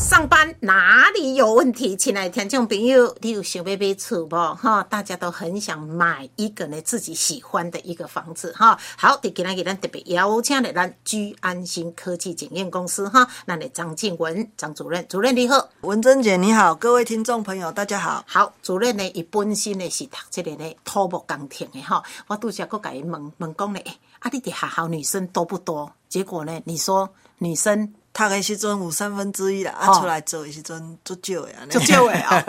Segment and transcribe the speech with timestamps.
[0.00, 1.94] 上班哪里有问题？
[1.94, 4.34] 亲爱的听众朋友，你有想要买厝不？
[4.34, 8.78] 哈，大家都很想买一个呢自己喜欢的一个房子哈。
[8.96, 18.24] 好，今天给咱特别邀请的咱居安心科技检验公司哈，那的张静文张主任，主任你好，文珍姐你好，各位听众朋友大家好。
[18.26, 22.02] 好，主任呢，伊本身呢是读这个呢土木工程的哈。
[22.26, 23.78] 我拄则佮伊问问讲呢，
[24.20, 25.92] 啊，你的学校女生多不多？
[26.08, 27.92] 结果呢，你说女生。
[28.12, 32.44] 读的时阵有三分之一啦，啊，出来做的时阵足少的，足少的啊！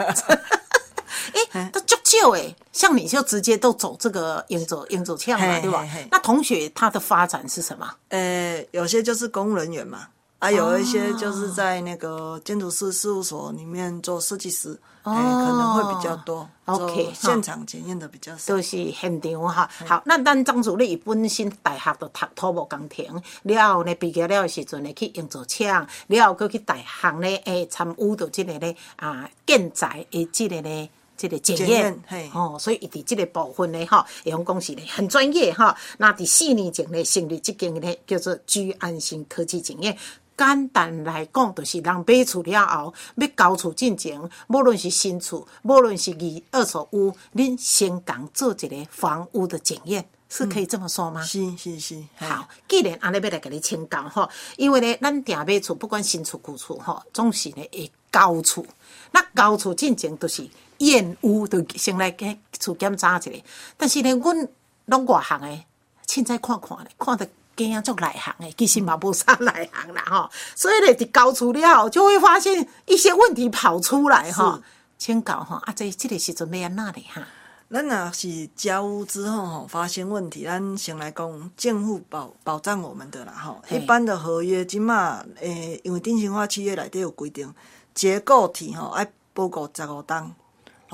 [1.52, 5.86] 哎，都足少诶，像你就直接都走这个应走应走枪嘛，对吧？
[6.10, 7.88] 那同学他的发展是什么？
[8.08, 10.08] 呃，有些就是公务人员嘛。
[10.42, 16.48] 啊，有一些就是在那个建筑师事务所里面做设计师，哎，可能会比较多。
[16.64, 18.52] OK，现场检验的比较少。
[18.52, 19.70] 都是现场哈。
[19.86, 30.90] 好，那咱张助理本身大学都读土木工程，了后呢毕业了时阵呢去营造厂，了后去去大行呢诶参与到这个呢啊建材诶这个呢。
[31.14, 32.02] 这个检验，
[32.34, 35.76] 哦，所以伊伫这个部分呢，哈，用公司呢很专业哈。
[35.98, 39.96] 那伫四年前呢，成立这间呢叫做居安心科技检验。
[40.36, 51.22] 简单来讲，就是人买厝了后，要交厝进前，无论是新厝，无论是二二手屋，恁先讲做一个房屋的检验，是可以这么说吗？
[51.22, 52.02] 是是是。
[52.16, 58.64] 好，既然安尼要来给你请教吼，因为呢，咱定买厝，不管新厝旧厝吼，总是呢会交厝。
[59.12, 63.30] 那交厝进前都是验屋，都先来给厝检查一下。
[63.76, 64.48] 但是呢，阮
[64.86, 65.66] 拢外行诶，
[66.06, 67.28] 凊彩看看咧，看得。
[67.56, 74.60] 惊足内行诶，其实嘛无啥内行啦吼，所以咧，伫交厝了就会发现一些问题跑出来吼。
[74.98, 77.22] 请教吼，啊，这这个时阵要安那咧哈？
[77.70, 83.60] 咱若是交屋之后吼，发现问题，咱先来讲政府保保障我们的啦吼。
[83.70, 87.52] 一般的合约即嘛，诶，因为定型化契约内底有规定，
[87.94, 90.34] 结构体吼爱报告十五档。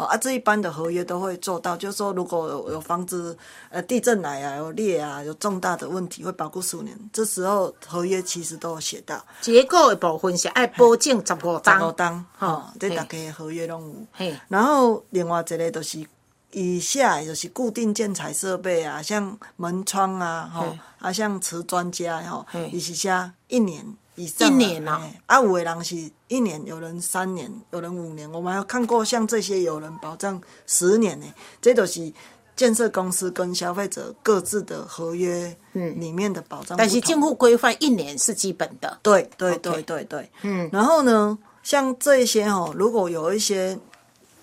[0.04, 3.36] 啊，这一般的合约都会做到，就是说，如果有有房子
[3.70, 6.96] 呃地震来啊，有裂啊，有重大的问题，会保护数年。
[7.12, 9.24] 这时候合约其实都有写到。
[9.40, 13.94] 结构的部分是爱保证十五单，十五单，哈，这大家合约拢有。
[14.12, 16.06] 嘿，然后另外一个就是
[16.52, 23.84] 以下就是固定建材设备啊，像门窗啊，哈，啊像瓷砖家哈，伊是写一年。
[24.18, 25.96] 一年呐，啊，有的人是
[26.26, 28.30] 一年，有人三年，有人五年。
[28.32, 31.26] 我们还有看过像这些有人保障十年呢，
[31.62, 32.12] 这都是
[32.56, 36.76] 建设公司跟消费者各自的合约里面的保障。
[36.76, 38.98] 但是政府规范一年是基本的。
[39.02, 40.68] 对对对对对，嗯。
[40.72, 43.78] 然后呢，像这些哦，如果有一些，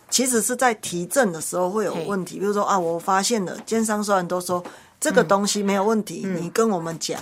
[0.10, 4.64] 其实是在提证的时候会有问题，比如说啊，我发现了，奸商虽然都说
[5.00, 7.22] 这个东西没有问题，你跟我们讲。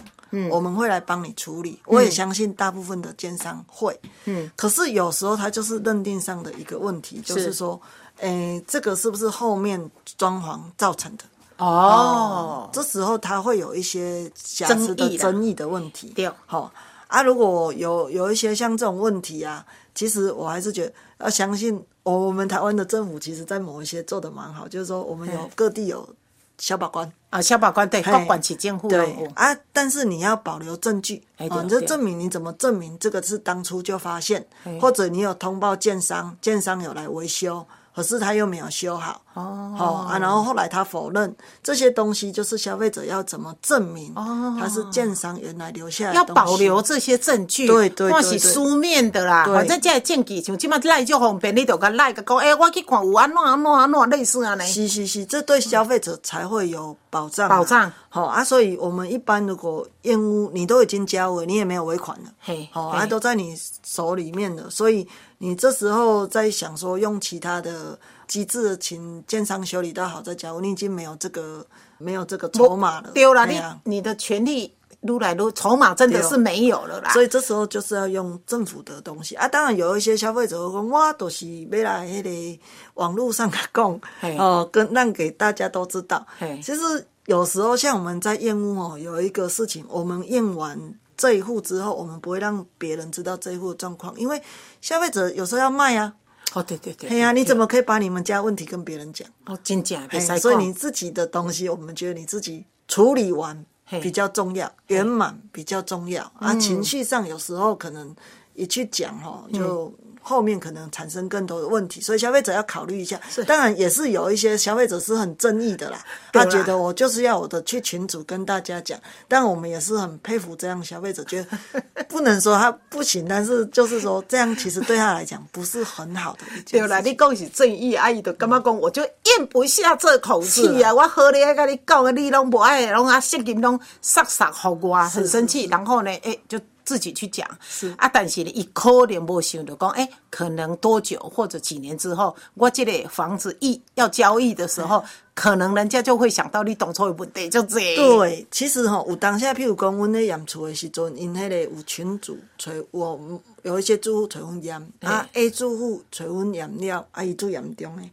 [0.50, 4.00] 我们会来帮你处理，我也相信大部分的奸商会。
[4.26, 7.80] 嗯，可是有时候他就是认定上的一个问题，就是说，
[8.18, 11.24] 诶，这个是不是后面装潢造成的？
[11.58, 16.12] 哦，这时候他会有一些瑕疵的争议的问题。
[16.16, 16.72] 对，好。
[17.08, 19.64] 啊，如果有有一些像这种问题啊，
[19.94, 26.10] 其实我还是觉得要相信我们台湾的政府，其实在某一些做的蛮好，就是说我们有各地有。
[26.58, 29.06] 小保官啊，消保官对，不管起监护对。
[29.36, 34.46] 啊，但是你要保留证据啊，你就证明你怎么证明这个是当初就发现，
[34.80, 37.66] 或者你有通报建商，建商有来维修。
[37.96, 44.12] 可是他又没有修好，哦，好啊，然后后来他否认这些东西，就是消费者要怎么证明？
[44.16, 49.46] 哦，他是建商原来留下来要保留这些证据，对对对，是书面的啦。
[49.46, 54.66] 反正这证据像起码赖就方便，你就跟赖个讲，哎，我去看有安怎安怎安怎类似啊呢？
[54.66, 57.47] 是是是，这对消费者才会有保障。
[57.47, 65.07] 保障好啊，所以我们一般如果验屋，你都已经交了，你也没有尾款了，嘿，好啊，都在你手里面了，所以。
[65.40, 71.66] 你这时候在想说用其他的机制请建商修理到好再交，你已经没有这个
[71.97, 74.73] 没有这个筹码了，丢了你你的权利
[75.03, 77.11] 撸来撸，筹码真的是没有了啦。
[77.11, 79.47] 所以这时候就是要用政府的东西啊。
[79.47, 82.59] 当然有一些消费者说，我都是要来那个
[82.96, 84.02] 网络上讲，
[84.38, 86.26] 哦，跟让给大家都知道。
[86.61, 90.79] 其实有时候像我们在验屋哦，有一个事情，我们验完。
[91.16, 94.41] 这一户之后，我们不会让别人知道这一户的状况，因为
[94.82, 96.11] 消费者有时候要卖啊。
[96.53, 97.08] 哦，对对对。
[97.08, 99.26] 哎呀，你怎么可以把你们家问题跟别人讲？
[99.46, 100.02] 哦，真假？
[100.40, 103.64] 所以你自己的东西，我们觉得你自己处理完
[104.02, 106.32] 比较重要，圆满比较重要。
[106.38, 106.53] 啊。
[106.56, 108.16] 情绪上有时候可能
[108.53, 113.20] 一去讲哦，就后面可能产生更多的问题，所以消费者要考虑一下。
[113.46, 115.99] 当然也是有一些消费者是很正义的啦，
[116.31, 118.97] 他觉得我就是要我的去群主跟大家讲，
[119.28, 126.87] 但我们也是很佩服这样消费者，觉得 不能说他不行，但是就是说这样其实对他来讲不是很好的一件事。
[126.87, 130.93] 对啦，你讲是正义，阿姨就感觉讲，我就咽不下这口气啊！
[130.93, 136.58] 我好咧跟你讲，你拢不爱，拢啊声音拢杀杀好我，很生气，然后呢，哎就。
[136.84, 137.47] 自己去讲。
[137.62, 137.94] 是。
[137.97, 145.03] 啊，但是呢，伊可能无想到讲，哎，可能多久或者几年之后，我这个房子一要交易的时候，
[145.34, 147.80] 可能人家就会想到你当初的问题，就这。
[147.96, 153.20] 对，其实吼，有当下，譬如讲，阮咧验厝的时阵，因迄个有群主找我，
[153.64, 158.03] 有一些住户找阮验，啊，A 住户找阮验了，啊，伊最严重的，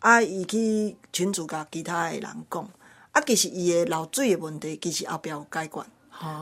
[0.00, 2.68] 啊，伊去群主甲其他的人讲，
[3.12, 5.80] 啊，其实伊的漏水的问题，其实后壁有解决。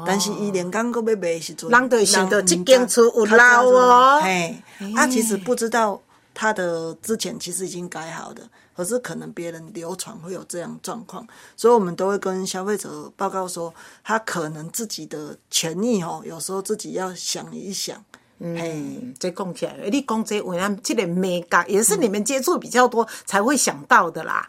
[0.06, 4.20] 但是伊连刚要卖时阵，人就想到这间厝有老哦。
[4.22, 4.62] 嘿，
[4.94, 6.00] 他其实不知道
[6.32, 8.42] 他的之前其实已经改好的，
[8.74, 11.26] 可是可能别人流传会有这样状况，
[11.56, 18.02] 所以我们都会跟消费者报告说，他可能自己的权益哦，有时候自己要想一想。
[18.38, 24.46] 嗯，这讲起来，你讲这为咱这个美感也是你们接触比较多才会想到的啦。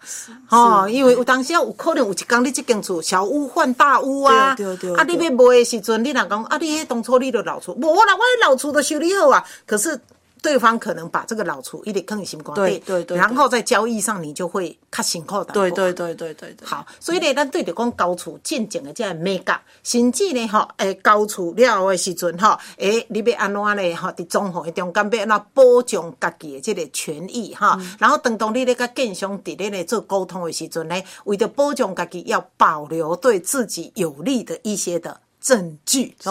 [0.50, 10.00] 哦，因为有当时有可能有一讲你这间厝小屋换大屋啊，对对啊，你要卖的时阵，你若讲啊，你当初你的老厝，无啦，我的老厝都修理好啊，可是。
[10.42, 15.54] 对方可能把这个老厝一点更心光，对对对，然后在交易上你就会较辛苦的。
[15.54, 23.96] 对对对对对好，所以呢，咱对着讲高处见证的这美感，甚至呢，吼，诶，高处了的时阵，吼，诶，你要安怎呢？
[23.96, 30.96] 吼，伫综合中间要安怎保障家己的这个权益，哈，然后当当你咧甲建商伫咧咧做沟通的时阵呢，
[31.26, 36.30] 为着保障家己，要保留对自己有利的一些的证据，是。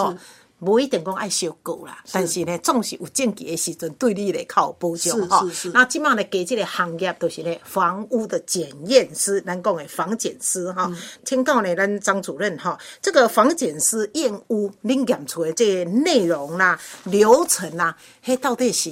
[0.59, 5.45] 无一定讲爱修够啦，但是呢，总是有证据的时阵，对你来靠保障哈。
[5.71, 10.91] 那即码呢，给这个行业都是呢，房屋的检验师，咱讲的房检师哈。
[11.23, 18.91] 听到呢，咱张主任哈，这个房检师验屋，恁验出的这些内容啦、流程啦，嘿，到底是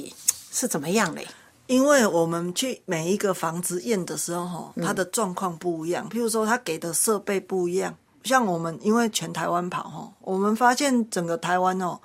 [0.51, 1.25] 是怎么样嘞？
[1.65, 7.97] 因为我们去每一个房子验的时候，哈，它的状况不一样，譬如说，它给的设备不一样。
[8.25, 11.97] 像我们因为全台湾跑哈，我们发现整个台湾哦，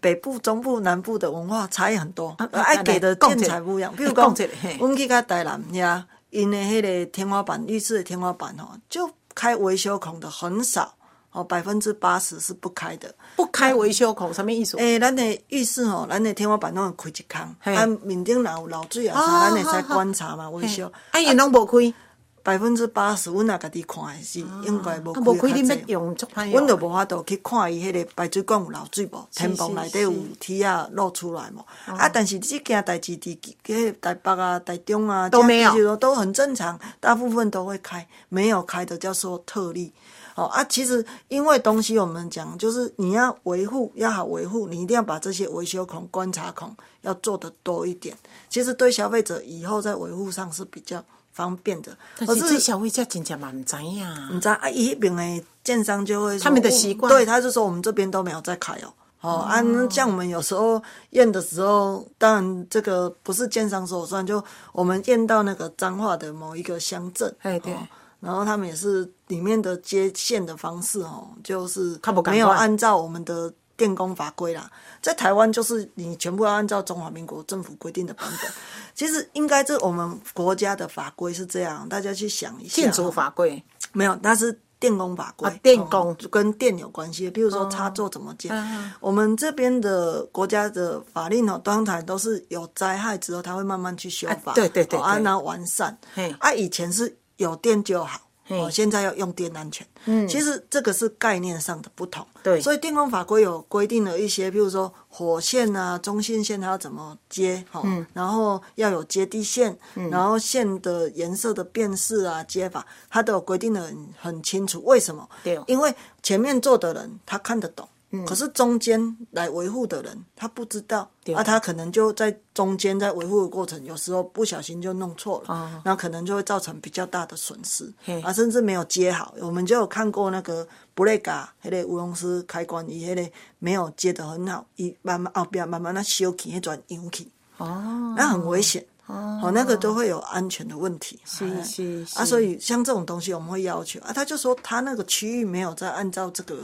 [0.00, 3.94] 北部、中部、南部的文化差异很多，爱给的建材不一样。
[3.94, 4.34] 比如讲，
[4.80, 10.94] 我们去个台南呀，因的迄个天花板、浴室的天花板哦，就开维修孔的很少
[11.32, 13.14] 哦，百分之八十是不开的。
[13.36, 14.78] 不开维修孔什么意思？
[14.78, 20.90] 诶，咱的浴室哦，咱的天花板拢会开一孔，啊，面顶若有漏水啊啥，咱会使观察嘛维修。
[21.10, 21.94] 啊，伊拢无开。
[22.42, 26.16] 百分之八十，阮也家己看的是应该无开你要用
[26.50, 31.60] 阮就无法度去看伊迄个排水管有漏水无，天棚内底有梯啊露出来无。
[31.86, 39.92] 啊，但是这件代志伫迄台北啊、台中啊，都没有，都很正常，大部分都会开，没有开的叫做特例。
[40.34, 48.16] 哦啊，其实因为东西我们讲，就是你要维护要好维护，你一定要把这些维修孔、观察孔要做的多一点。
[48.48, 51.04] 其实对消费者以后在维护上是比较。
[51.32, 67.74] 方便的，但是消费者真正嘛唔知呀，唔知啊，一边的建商就会他们的习惯，对，他就说我们这边都没有在开哦，哦，啊，像我们有时候验的时候，当然这个不是建商说了算，就我们验到那个彰化的某一个乡镇，哎对，
[68.20, 73.52] 然后他们也是里面的接线的方式哦，就是没有按照我们的。
[73.76, 78.50] 电工法规啦，在台湾就是你全部要按照中华民国政府规定的版本。
[78.94, 82.82] 其实应该这我们国家的法规是这样，大家去想一下。
[82.82, 83.62] 建筑法规
[83.92, 85.50] 没有，那是电工法规。
[85.62, 88.52] 电工跟电有关系，比如说插座怎么建。
[89.00, 95.98] 我们这边的国家的法令哦，当然都是有灾害之后，他会慢慢去修法，对对对，按照完善。
[96.38, 98.20] 啊，以前是有电就好。
[98.48, 107.82] 哦，现在要用电安全，嗯，其实这个是概念上的不同，对，所以电工法规有规定了一些，比如说火线啊、中心线它要怎么接，哈，
[108.12, 109.78] 然后要有接地线，
[110.10, 114.82] 然后线的颜色的辨识啊、接法，它都有规定的很很清楚。
[114.84, 115.26] 为什么？
[115.44, 117.88] 对，因为前面做的人他看得懂。
[118.26, 127.90] 可是中间来维护的人，他不知道，啊，他可能就在中间在维护的过程，有时候不小心就弄错了，那可能就会造成比较大的损失，
[128.22, 129.34] 啊，甚至没有接好。
[129.40, 143.98] 我们就有看过那个布雷嘎，迄个乌龙斯开关，伊迄个没有接得很好，伊慢慢后边慢慢那修起，迄转扬起，哦，那很危险，哦，那个都会有安全的问题，是是啊，所以像这种东西我们会要求。
[144.00, 146.58] 啊，他就说他那个区域没有在按照这个。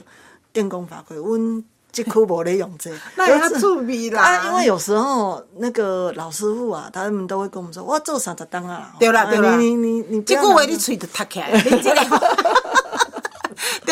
[0.52, 4.22] 电工法规，阮这区无咧用这个， 那也要注意啦。
[4.22, 8.92] 啊，因为有时候那个老师傅啊，他们都会跟我们说，我做三十档啊。
[9.00, 12.02] 对啦对啦，你你你你，这句话你嘴就塌起来，你这个。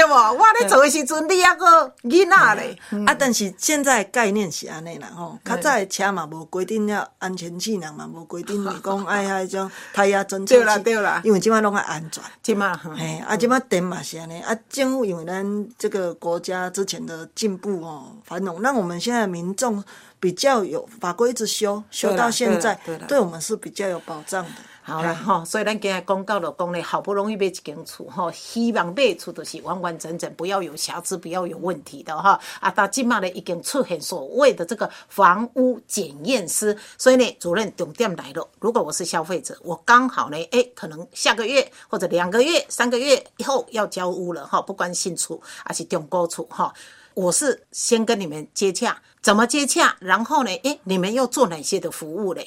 [0.09, 2.79] 我咧做的时阵，你还个囡仔咧。
[3.07, 10.55] 啊，但是现在概念是安尼啦吼，较早的车嘛无规定了安全气囊嘛无规定你讲哎迄种胎压侦测器。
[10.55, 12.23] 对啦对啦，因为即摆拢爱安全。
[12.43, 19.83] 即摆嘿，啊即摆电嘛是安尼，啊政府因为咱这个国家之前的进步哦繁荣，让我们现在民众
[20.19, 24.51] 比较有法规一直修修到现在，对我们是比较有保障的。
[24.87, 32.39] 好啦吼，所以咱今日讲到了讲咧，好不容易买一间厝吼，希望买厝都是完完整整，不要有瑕疵，不要有问题的哈。
[32.61, 38.49] 啊，到今嘛呢已经出现所谓的这个房屋检验师，所以呢，主任重点来了。
[38.61, 46.73] 如果我是消费者，我刚好呢，哎，可能下个月或者两个月、三个月以后要交屋了哈，不管新厝还是中古厝哈，
[47.15, 49.97] 我是先跟你们接洽，怎么接洽？
[49.99, 52.47] 然后呢，哎，你们要做哪些的服务嘞？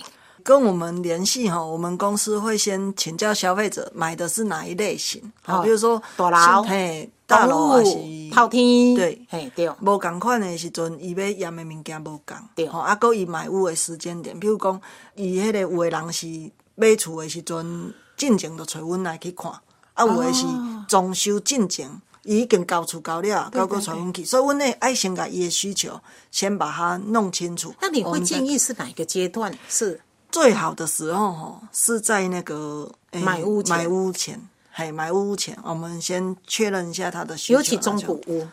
[0.50, 7.96] 跟我们联系哈，我们公司会先请教消费者买的是哪一类型，好，比如说大楼，嘿，大楼还是
[8.32, 9.70] 套厅，对，嘿，对。
[9.80, 12.68] 无共款的时阵，伊要验的物件无共，对。
[12.68, 14.82] 吼，啊，搁伊买屋的时间点，比如讲，
[15.14, 16.26] 伊迄个有的人是
[16.74, 19.52] 买厝的时阵，进前就找阮来去看，
[19.94, 20.48] 啊，有的是
[20.88, 21.88] 装修进前，
[22.24, 26.02] 伊已经交厝交了，交过找阮去，所以阮呢爱先甲伊的需求
[26.32, 27.72] 先把它弄清楚。
[27.80, 29.56] 那你会建议是哪一个阶段？
[29.70, 30.02] 是？
[30.32, 34.40] 最好的时候哈，是在那个买屋买屋前，
[34.72, 37.58] 嘿，买屋前，我们先确认一下他的需求。
[37.58, 38.48] 尤其中古屋，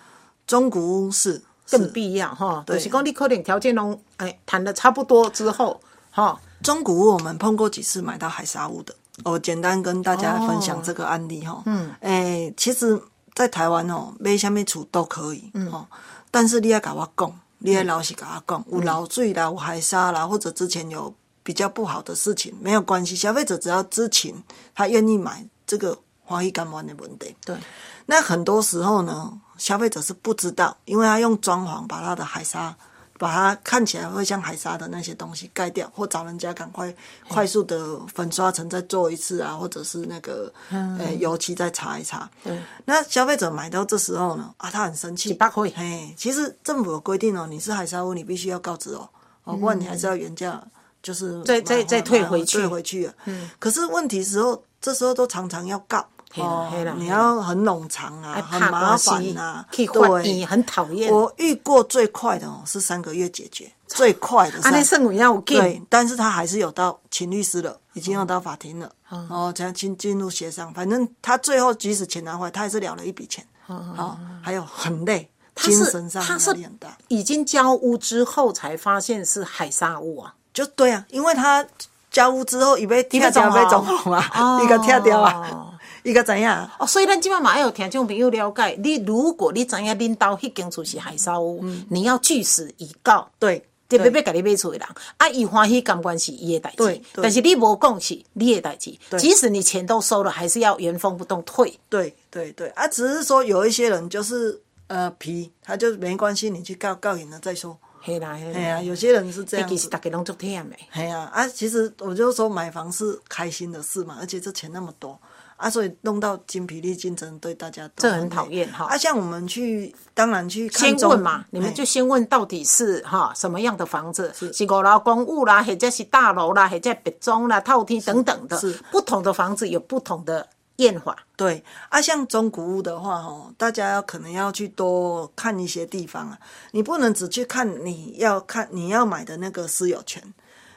[0.46, 2.64] 中古屋是更必要哈。
[2.66, 5.78] 就是讲你可能条件拢哎谈的差不多之后，
[6.10, 11.62] 哈，中古屋我们碰过几次买到海沙屋的，我简单跟大家分享这个案例哈。
[11.66, 12.98] 嗯，哎，其实，
[13.34, 15.86] 在台湾哦，买什么厝都可以，嗯，哦，
[16.30, 21.14] 但是你要跟我讲，你要老实跟我讲，有漏水啦，有海沙啦，或者之前有。
[21.46, 24.34] 比较不好的事情没有关系，消费者只要知情，
[24.74, 27.32] 他愿意买这个花艺干完的问题。
[27.44, 27.56] 对，
[28.04, 32.74] 那很多时候呢，消费者是不知道，因为他用装潢把他的海沙，
[33.16, 36.92] 把它看起来会像海沙的那些东西盖掉，或找人家赶快
[37.28, 42.28] 快速的粉刷层再做一次啊，或者是那个呃油漆再擦一擦。
[42.42, 45.32] 对，那消费者买到这时候呢，啊，他很生气。
[45.32, 45.70] 八块。
[45.76, 49.08] 嘿，其实政府有规定哦，你是海沙屋，你必须要告知哦，
[49.44, 50.60] 哦，不然你还是要原价。
[51.06, 53.08] 就是再再再退回去，退回去。
[53.26, 61.12] 嗯，可是问题时候，这时候都常常要告，哦，你要很冗长啊，很麻烦啊，对，很讨厌。
[61.12, 64.58] 我遇过最快的哦，是三个月解决，最快的。
[64.62, 68.90] 啊，那圣母要对，但是他还是有到请律师了，已经要到法庭了，
[69.30, 70.74] 哦，才进进入协商。
[70.74, 76.98] 反正他最后即使钱拿回来，他还是了了一笔钱，哦，还有很累，精神上压力很大。
[77.06, 80.34] 已经交屋之后才发现是海沙屋啊。
[80.56, 81.62] 就对啊，因为他
[82.10, 86.66] 交屋之后，伊要跳掉要装潢啊，伊 个跳掉啊，伊个怎样？
[86.78, 101.78] 哦，所以咱今晚嘛要有听众朋友了解，你如果你知影恁兜迄间厝是海沙屋，你要据实以告，对，特别要甲你买厝的人，啊，伊欢喜感官是伊的代志，但是你无讲是你的代志，即使你钱都收了，还是要原封不动退。
[101.90, 107.76] 对对对，啊，只是说有一些人就是呃皮，他就没关系，你去告告赢了再说。
[108.06, 109.88] 嘿啦，嘿啊，有些人是这样子。
[109.88, 110.78] 大家拢足忝诶。
[110.92, 115.18] 嘿啊，啊，其实我就说买房是开心的事嘛，而且这钱那么多，
[115.56, 118.84] 啊，所以弄到精疲力尽，真的对大家这很讨厌哈。
[118.84, 130.46] 啊，像我们去，当然去先问嘛，你们就先问到底是哈什么样的房子，是五楼公寓啦，或者是大楼啦，或者别庄啦、套厅等等的，是不同的房子有不同的。
[130.76, 136.38] 变化对啊，像中古屋的话，吼，大家要可能要去多看一些地方啊。
[136.72, 140.22] 你不能只去看你要看你要买的那个私有权，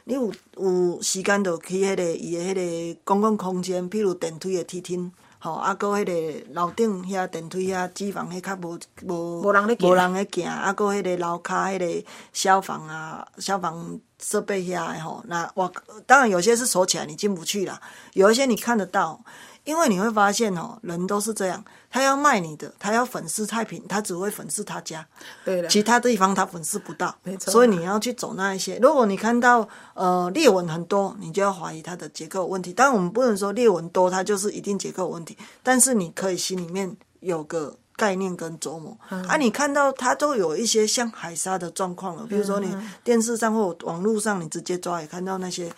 [0.05, 15.69] 你有有时间就去迄个伊的迄个公共空间，譬如电梯的梯厅，吼，啊，搁迄个楼顶遐电梯遐机房迄较无无无人咧无人咧行，啊，搁迄个楼骹迄个消防啊消防设备遐的吼，那我
[16.05, 17.81] 当然有些是锁起来，你进不去啦，
[18.13, 19.19] 有一些你看得到。
[19.63, 25.05] 因为你会发现哦，人都是这样，他要卖你的，他要粉饰菜品，他只会粉饰他家，
[25.45, 27.51] 对的，其他地方他粉饰不到，没错。
[27.51, 28.77] 所以你要去走那一些。
[28.81, 32.73] 如果你看到呃裂纹很多，你就要怀疑它的结构问题。
[32.73, 38.97] 当然我们不能说裂纹多，它就是一定结构问题，但是你可以心里面有个概念跟琢磨。
[39.09, 45.71] 啊，你看到它都有一些像海沙的状况了，比如说你电视上或网络上，你直接抓也看到那些。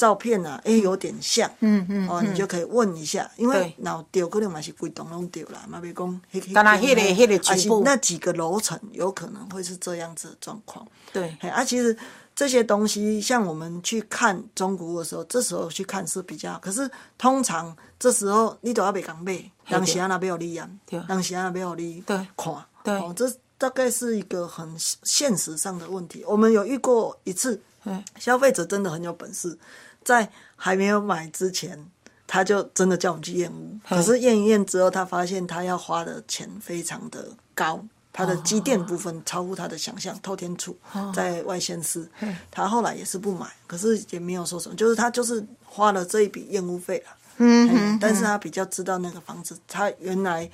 [0.00, 3.74] 照片啊，哎，有点像，嗯嗯，哦，你就可以问一下，因为对。
[3.84, 6.20] 脑丢可能嘛是规栋拢丢啦，嘛别讲，
[6.54, 7.82] 当然那个那个局部。
[7.84, 10.86] 那几个楼层有可能会是这样子的状况。
[11.12, 11.94] 对，嘿啊，其实
[12.34, 16.58] 这些东西，像我们去看中古的时候，这时候去看是比较好。
[16.60, 19.38] 可是通常这时候你都要被讲买，
[19.68, 22.16] 当时啊那边有你验对，当时啊那边有你对。
[22.38, 22.94] 看，对。
[22.94, 26.24] 哦，这大概是一个很现实上的问题。
[26.26, 29.58] 我们有遇过一次嗯，消费者真的很有本事，
[30.04, 31.86] 在还没有买之前。
[32.32, 40.78] 他就真的叫我们去验屋，可是验一验之后，他发现他要花的钱非常的高，他的机电部分超乎他的想象，透天处
[41.12, 42.08] 在外县市，
[42.48, 50.48] 他后来也是不买，可是也没有说什么，就是他就是花了这一笔验屋费了，嗯，但是他比较知道那个房子，他原来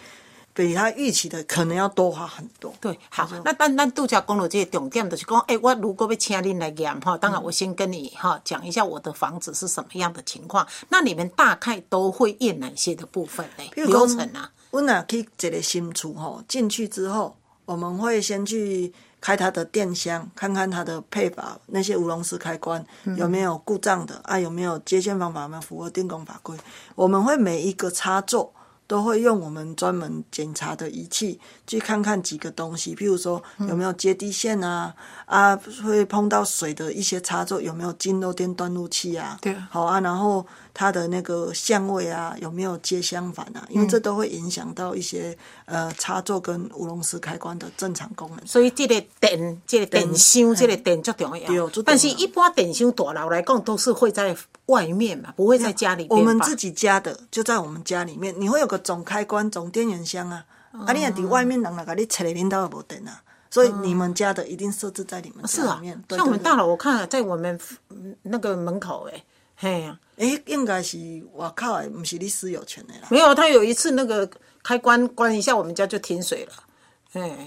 [0.57, 10.67] 比他预期的可能要多花很多，对，好，那咱咱度假公路这个重点，就是讲，诶、我如果要请恁来验哈，当然我先跟你哈讲一下我的房子是什么样的情况。
[10.89, 13.65] 那你们大概都会验哪些的部分呢？
[13.75, 17.37] 流程啊，我哪去一个新厝吼，进去之后，
[17.67, 22.83] 我们会先去开它的电箱，看看它的配法，那些无龙式开关
[23.19, 26.57] 有没有故障的啊，有没有接线方法有没有符合电工法规。
[26.95, 28.55] 我们会每一个插座
[28.87, 48.47] 都会用我们专门检查的仪器去看看几个东西，譬如说有没有接地线啊，啊会碰到水的一些插座有没有进漏电断路器啊，对好啊，然后它的那个相位啊有没有接相反啊，因为这都会影响到一些呃插座跟无龙丝开关的正常功能。
[48.47, 51.83] 所以这个电，这个电箱，这个电最重对要最重。
[51.83, 65.81] 要但是，一般电箱大楼来讲，都是会在外面嘛，不会在家里我们自己家的就在我们家里面，你会有个总开关、总电源箱啊，啊，你也伫外面人来给你拆了，领导也无电啊，所以你们家的一定设置在你们是啊
[66.11, 67.59] 像我们大楼，我看在我们
[67.91, 69.25] 嗯那个门口，哎，
[69.57, 70.99] 嘿呀、诶，应该是
[71.35, 73.07] 外口的，不是你私有权的啦。
[73.11, 74.29] 没有，他有一次那个
[74.65, 76.66] 开关关一下，我们家就停水了，哎。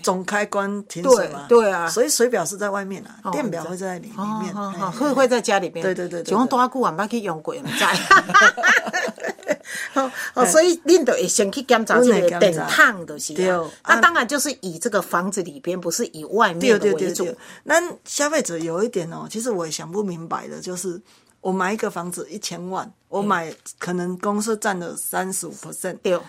[0.01, 4.53] 总开关停水嘛，对对啊所以水表是在外面啊，哦电表会在里里面，
[4.93, 5.83] 会会在家里边。
[5.85, 7.85] 对对对对就讲多久啊，捌去用过，唔知。
[9.93, 13.63] 哦，哦所以恁都会先去检查这个电烫就是对啊。
[13.87, 17.27] 那当然就是以这个房子里边，不是以外面的为主。
[17.63, 20.99] 那消费者有一点哦，其实我也想不明白的，就是
[21.41, 26.19] 我买一个房子一千万，我买可能公司占了三十五 percent，对，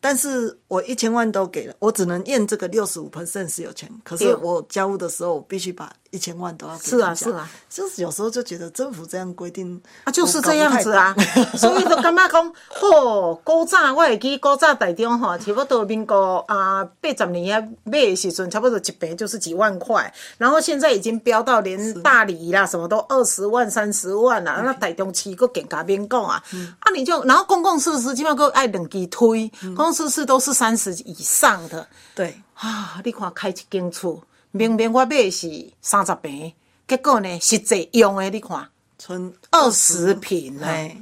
[0.00, 11.14] 但是我一千万都给了，我只能验这个六十五 percent 是有钱，可是我交屋的时候，我必须把一千万都要是啊是啊，就是有时候就觉得政府这样规定啊，就是这样子啊，
[11.56, 26.42] 所以就感觉讲，吼，古早我会记，古早台中吼，差不多民国啊八十年啊买的时阵，差不多一平就是几万块，然后现在已经飙到连大理啦，什么都二十万、三十万啦，那台中市个更加免讲啊，
[26.80, 31.86] 啊你就然后公共设施基本上个爱两支推，公共设施都是三十以上的。
[32.16, 34.20] 对，啊，你看开一间厝，
[34.52, 36.52] 明明我买的是三十平，
[36.88, 38.68] 结果呢实际用的你看。
[38.98, 40.94] 存二十平啊，哎，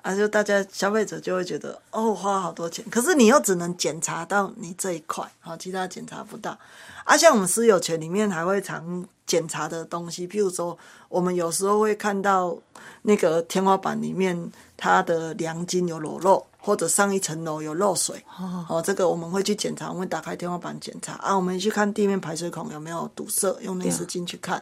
[0.00, 6.58] 啊，就大家消费者就会觉得哦，花好多钱，可是你又只能检查到你这一块，好，其他检查不到。
[7.04, 10.78] 啊，像我们私有权里面还会常检查的东西，譬如说，
[11.10, 12.56] 我们有时候会看到
[13.06, 14.36] 那个天花板里面
[14.76, 18.20] 它的梁筋有裸露，或者上一层楼有漏水，
[18.68, 21.12] 哦，这个我们会去检查，我们会打开天花板检查。
[21.14, 24.60] 啊，我们去看地面排水孔有没有堵塞，用内视镜去看，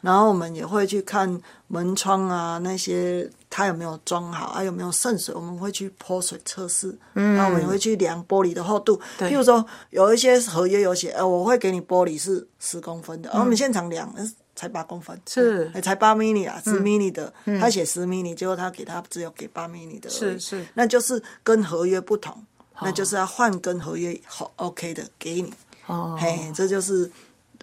[0.00, 9.30] 然后我们也会去看门窗啊那些它有没有装好，啊有没有渗水，我们会去泼水测试，嗯，然后我们也会去量玻璃的厚度，对。
[9.30, 15.70] 譬如说有一些合约有写，呃，我会给你玻璃是十公分的，而、我们现场量呃才八公分，是。
[15.74, 20.64] 哎才八 mini 啊，十 mini 的，他写十 mini，结果他给他只有给八 mini 的，是是。
[20.74, 22.44] 那就是跟合约不同，
[22.80, 25.52] 那就是要换跟合约好 OK 的给你，
[25.86, 26.16] 哦。
[26.20, 27.10] 嘿，这就是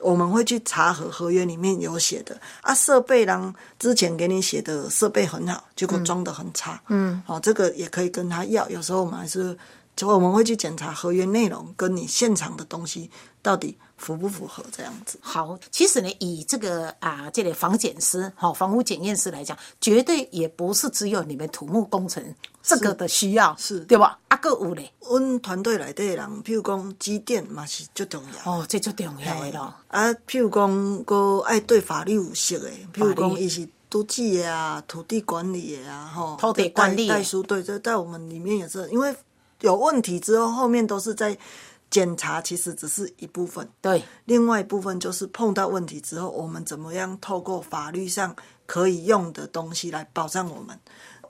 [0.01, 2.39] 我们会去查核合约里面有写的。
[2.61, 9.57] 啊，设备呢之前给你写的设备很好，结果装的很差，嗯，哦，这个也可以跟他要，有时候我们还是
[9.95, 13.09] 就我们会去检查合约内容跟你现场的东西
[13.41, 15.19] 到底符不符合这样子。
[15.21, 22.23] 好，其实呢，以这个啊，这类房检师、哈、房屋检验师来讲，绝对也不是只有你们土木工程
[22.63, 24.17] 这个的需要，是对吧？
[24.27, 28.51] 啊，个有嘞，阮团队内底的人，譬如讲机电嘛是最重要。
[28.51, 29.73] 哦，这最重要的咯。
[29.89, 39.15] 啊，譬如讲，个爱对法律有熟的，譬如讲伊是都记的啊、土地管理的啊，吼，土地管理代书对，这在我们里面也是，因为
[39.59, 41.37] 有问题之后，后面都是在
[41.91, 50.79] 检查，其实只是一部分，对，另外一部分就是碰到问题之后，我们怎么样透过法律上可以用的东西来保障我们。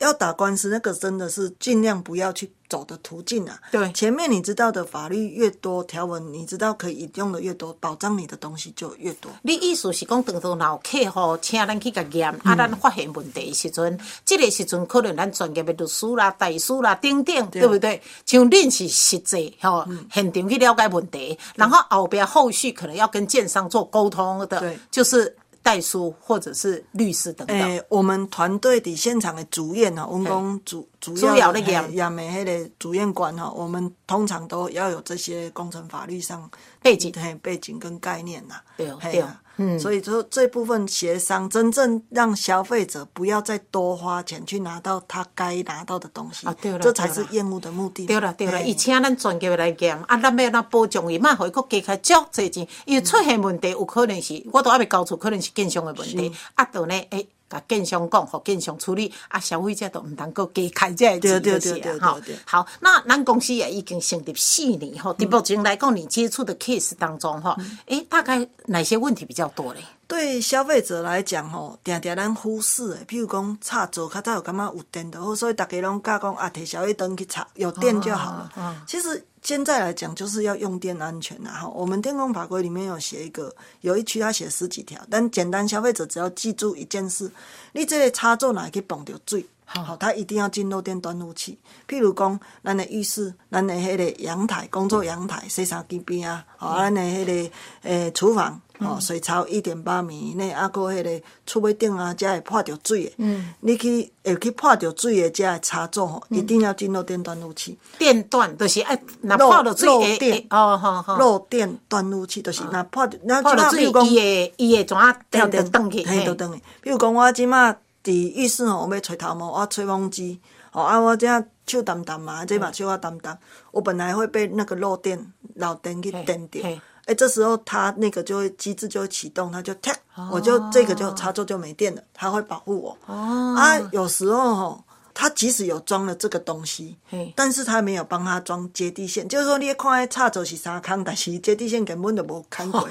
[0.01, 3.59] 要打官司，那个真的是尽量不要去走的途径啊。
[3.71, 9.31] 对前面你知道的法律越多，条文你知道可以引用的越多，保障你的东西就越多。
[9.43, 18.01] 你意思是讲，等到老客户请咱去甲验，啊，咱发现问题的时阵，这、个时阵可能咱专业的律师啦、大师啦等等，对不对？
[18.25, 27.57] 像恁是实际吼，现场去了解问题，然后后边后续可能要跟建商做沟通的对，就是代书或者是律师等等。
[27.57, 36.49] 诶、我们团队的现场的主演哈，阮讲主主主要要的的验验的迄个主演官哈，我们通常都要有这些工程法律上
[36.81, 38.55] 背景嘿背景跟概念呐。
[38.75, 38.89] 对
[39.19, 48.05] 啊嗯，所以说这部分协商，真正让消费者不要再多花钱去拿到他该拿到的东西，啊对了这才是厌恶的目的。
[48.07, 57.27] 对了对啦，嘿伊请咱专业的来验，啊，咱要哪保障伊，莫互伊佫加开足侪钱，因为出现问题有可能是，我都还没交出，可能是建商的问题，啊，到呢，诶。
[57.51, 67.55] 甲建商讲，互建商处理，啊，消费者都毋通够加开这个钱就是对对啊吼好，那咱公司也已经成立四年吼，对目前来讲，你接触的 case 当中吼，
[67.87, 69.81] 诶，大概哪些问题比较多嘞？
[70.11, 78.51] 对消费者来讲吼，定定咱忽视的，譬如讲插座，较早有感觉有电就好，所以大家拢教讲啊，摕小夜灯去插，有电就好了。
[78.57, 81.61] 哦其实现在来讲，就是要用电安全啊。
[81.61, 87.31] 哈，我们电工法规里面有写一个，有一区它写十几条，但简单消费者只要记住一件事：
[87.71, 89.45] 你这个插座哪会去碰着水？
[89.63, 91.57] 好，它一定要进漏电断路器。
[91.87, 97.51] 譬如讲，咱的浴室、咱的迄个阳台、工作阳台、洗衫机边啊，吼，咱的迄个
[97.83, 103.13] 诶厨房，吼，水槽一点八米以内，啊，搁迄个厝尾顶啊，才会破着水的。
[103.17, 107.77] 嗯，你去会去破着水的才会插座吼，一定要进入电断路器。
[107.97, 111.17] 电断就是哎，若漏泡了水漏电会哦，好好。
[111.17, 116.03] 漏电断路器就是若破着，那泡了水，譬如讲伊会伊会怎啊跳着转去？
[116.03, 116.61] 嘿，倒转去。
[116.81, 117.71] 比如讲，我即马
[118.03, 120.39] 伫浴室吼，我要吹头毛，我吹风机，
[120.71, 123.37] 吼啊，我这样手澹澹嘛，这嘛手啊澹澹，
[123.71, 126.81] 我本来会被那个漏电漏电去电掉嘿嘿。
[127.11, 132.97] 哎，这时候它那个就会机制就会启动，它就跳，哦我就这个就插座就没电了，它会保护我。
[133.05, 136.95] 哦啊，有时候吼，它即使有装了这个东西，
[137.35, 142.87] 但是它没有帮它装接地线，就是说你看迄插座是三坑，但是接地线根本就无看过，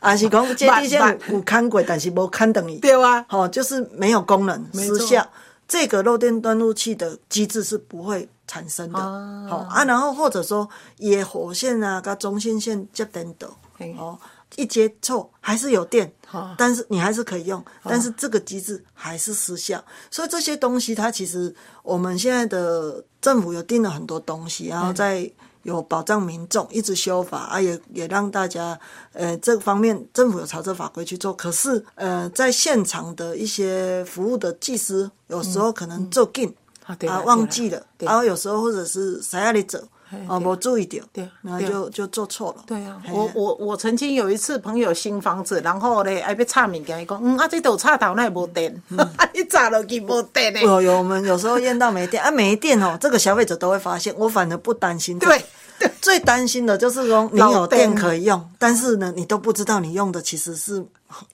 [0.00, 2.78] 啊是讲接地线有有看过，但是无看等于。
[2.78, 5.26] 对啊，哦，就是没有功能失效，
[5.66, 8.98] 这个漏电断路器的机制是不会产生的。
[8.98, 13.61] 哦好、啊，然后或者说野火线啊，跟中心线接电的嘿，
[13.98, 14.18] 哦，
[14.56, 19.82] 一接触还是有电，哦但是你还是可以用，但是这个机制还是失效。
[20.10, 25.30] 所以这些东西，它其实我们现在的政府有定了很多东西，然后在。
[25.64, 28.76] 有保障民众，一直修法啊，也也让大家，
[29.12, 31.32] 呃，这方面政府有朝着法规去做。
[31.32, 36.52] 可是，呃，在现场的一些服务的技师，有时候可能做紧
[36.84, 39.78] 啊，忘记了，然后有时候或者是谁要你走
[40.26, 42.64] 啊，对没注意到对，然后就就做错了。
[42.66, 48.74] 对啊，我我我曾经有一次朋友新房子，然后咧爱被插物件，伊讲，嗯啊，这都插头那无电，
[49.34, 50.62] 你插落去无电诶。
[50.62, 55.32] 有有，我们有时候验到没电啊，没电哦，这个消费者都会发现，我反而不担心、这个。
[55.32, 55.44] 对
[55.78, 60.84] 对最担心的就是说你有电电可以用，但是呢，你都不知道你用的其实是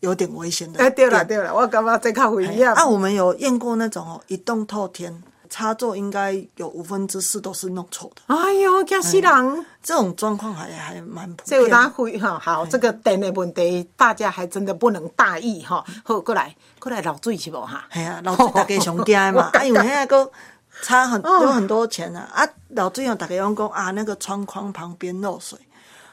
[0.01, 0.79] 有点危险的。
[0.81, 2.73] 哎，对了对了，我感觉这较危险。
[2.73, 9.67] 啊，我们有验过那种哦，一动透天，插座应该有五分之四都是弄错的，哎呦，吓死人！
[9.83, 11.69] 这种状况还还蛮普遍的。
[11.69, 15.85] 大会哈，好，这个电的问题，大家还真的不能大意哈。
[16.05, 17.85] 好，过来，过来，漏水是无哈？
[17.93, 20.31] 系啊，漏水大家上惊的嘛， 啊，因为现在个
[20.83, 25.59] 差很有很多钱啊，啊，老水用大家讲讲啊，那个窗框旁边漏水，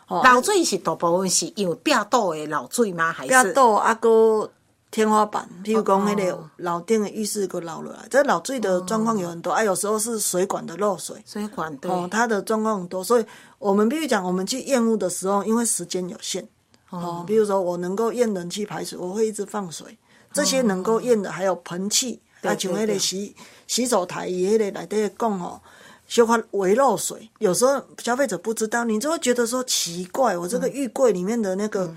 [0.07, 3.11] 哦，老水是大部分是因为壁倒的漏水吗？
[3.11, 3.43] 还是？
[3.43, 4.49] 壁倒啊个
[4.95, 11.21] 天花板，譬如讲迄个哦老店的浴室个漏落来，这老水的状况有很多，啊，有时候是水管的漏水。
[11.25, 11.91] 水管对。
[11.91, 13.25] 哦，它的状况很多，所以
[13.59, 16.47] 我们必须讲，我们去验屋的时候，因为时间有限，
[16.91, 19.97] 哦，比如说我能够验冷气排水，我会一直放水，
[20.31, 23.35] 这些能够验的还有盆器，啊，像迄个洗
[23.67, 25.59] 洗手台伊迄个内底讲哦。
[26.07, 31.93] 小块微漏水，有时候消费者不知道，你就会觉得说奇怪，我这个浴柜里面的那个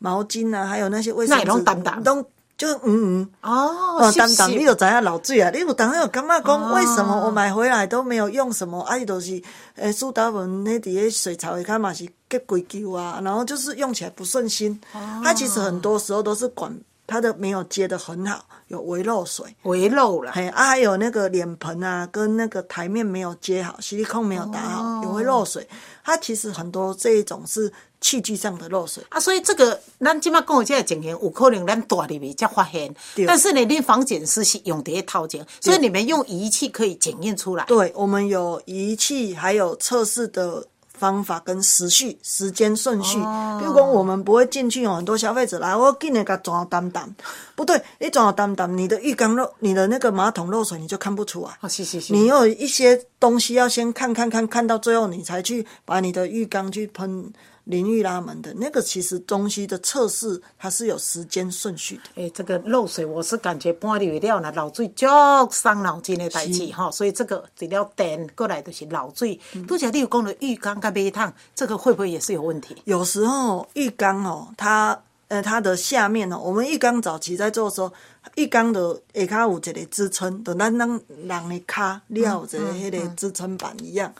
[0.00, 2.20] 毛巾啊，还有那些卫生纸淡淡都
[2.58, 5.48] 就嗯嗯，哦，当当，你就知影漏水啊！
[5.50, 8.80] 你有当时有感觉讲，哦为什么我买回来都没有用什么？
[8.82, 9.40] 啊，伊都是
[9.76, 14.78] 诶，苏打文那底下水槽里看嘛是结规球啊，然后就是用起来不顺心。
[14.92, 16.70] 哦它其实很多时候都是管
[17.06, 19.46] 它的没有接的很好，有微漏水。
[19.62, 20.30] 微漏了。
[20.32, 25.66] 嘿啊，还有那个脸盆啊，跟那个台面没有接好，吸力控没有打好，有会漏水。
[26.04, 29.04] 它其实很多这一种是器具上的漏水。
[29.10, 32.94] 啊，所以这个咱今麦讲的这个情形，有可能咱大里面才发现。
[33.26, 37.64] 但是呢，你防检师是用这些套件，所以你们用仪器可以检验出来。
[37.66, 40.66] 对，我们有仪器，还有测试的
[41.00, 43.16] 方法跟时序、时间顺序。
[43.58, 47.08] 比如讲，我们不会进去有很多消费者来，我给你个装担当，
[47.54, 51.50] 不对，你装担当，你的浴缸漏，你的那个马桶漏水，你就看不出来。
[51.62, 52.12] 哦，是是是。
[52.12, 57.32] 你有一些东西要先看看看看到最后，你才去把你的浴缸去喷
[57.64, 62.02] 淋浴拉门的那个，其实东西的测试它是有时间顺序的。
[62.22, 65.06] 哎、这个漏水，我是感觉搬入了呢，漏水足
[65.50, 69.38] 伤脑筋的代志哈，所以这个除了电过来就是漏水。
[69.68, 72.76] 拄则你有讲的浴缸跟马桶，这个会不会也是有问题？
[72.84, 77.92] 有时候浴缸哦，它呃它的下面哦，我们浴缸早期在做的时候，
[78.36, 84.12] 浴缸的下骹有一个支撑，就咱咱人的骹了有一个迄个支撑板一样。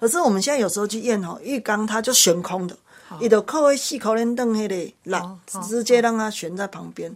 [0.00, 2.76] 可是我们现在有时候去验哦，浴缸它就悬空的，
[3.20, 7.14] 伊就靠迄四口连凳迄个拉，直接让它悬在旁边。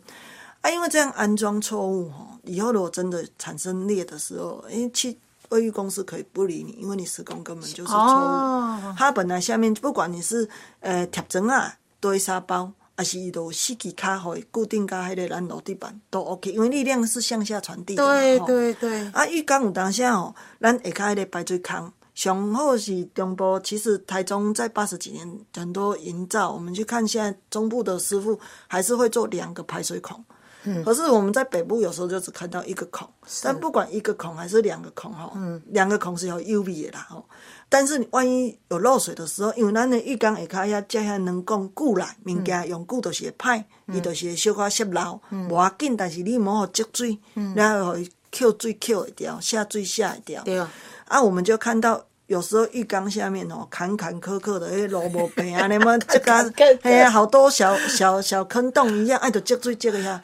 [0.61, 7.99] 啊，因为这样安装错误吼，以后如果真的产生裂的时候，因为去卫浴公司可以不理你，因为你施工根本就是错误。
[7.99, 10.49] 哦它本来下面不管你是
[10.81, 18.09] 呃贴砖啊、堆沙包，还是伊都有四支卡互伊固定加迄个咱楼地板都 OK，因为力量是向下传递的嘛。
[18.15, 21.93] 对对对，啊，浴缸有当下吼，咱下骹迄个排水孔，
[22.31, 23.59] 上好是中部。
[23.65, 30.25] 其实台中在八十几年很多营造，我们去看现在中部的师傅还是会做两个排水孔。
[30.65, 33.09] 嗯，可是我们在北部有时候就只看到一个孔，
[33.43, 37.25] 但不管一个孔还是两个孔哈，嗯，两个孔是有 U V 的啦吼。
[37.69, 47.19] 但是你万一有漏水的时候，因为咱的浴缸下骹遐遮遐能讲久来物件用久就是会歹，伊就是会小可泄漏，无要紧，但是你莫好积水，
[47.57, 50.45] 然后互伊扣水扣会掉，下水下会掉。
[50.45, 50.71] 对啊，
[51.09, 60.19] 啊，我们就看到有时候浴缸下面哦，坎坎坷坷的，迄萝卜病啊， 你们这个，好多小小小坑洞一样，爱，就积水积个遐，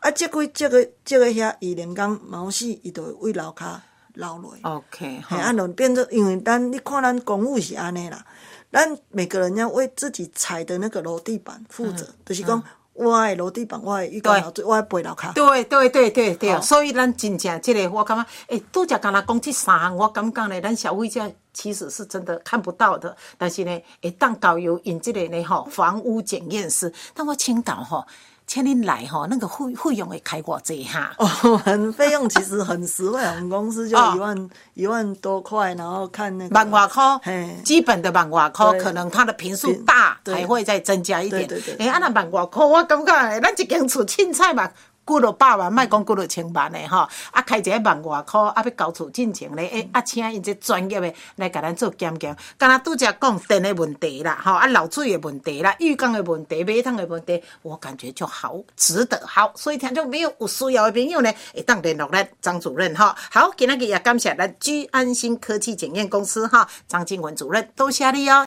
[0.00, 3.76] 啊，积水积个积个遐，伊连讲毛细，伊就会为楼骹
[4.12, 4.54] 流落。
[4.62, 8.22] OK 嘿，哈，啊，就变成因为咱你看咱公务是安尼啦，
[8.70, 12.62] 咱每个人要为自己踩的那个楼地板负责，就是讲
[12.94, 15.32] 我的楼地板，我的浴缸我的背楼卡。
[15.32, 16.60] 对对对对对，好。
[16.60, 28.06] 所以咱真正这个，我感觉，诶，拄则敢若讲这三项，我感觉呢，咱消费者其实是真的看不到的，但是呢，会当导游引这个呢吼房屋检验师，但我请教吼，
[28.46, 31.12] 请恁来吼，那个费费用会开偌济哈？
[31.64, 41.46] 们费用其实很实惠，我们公司就哦一万一万多块，然后看那个万外块嘿，基本的万外块，可能它的平数大还会再增加一点。
[41.48, 44.70] 对对对哎，啊那万外块，我感觉咱一间厝凊彩嘛。
[45.06, 52.36] 几落百万，莫讲几落千万的吼，啊开一个万外块，啊要交厝进前咧，诶啊请因这专业的来甲咱做检验。
[52.56, 63.14] 敢若拄则讲电的问题啦，吼啊漏水的问题啦，浴缸的问题、马桶的问题，我感觉就好值得好，所以听众朋友有需要的朋友呢，会当联络咱张主任吼。
[63.30, 68.42] 好，今仔日也感谢咱居安新科技检验公司哈张静文主任，多谢你哦。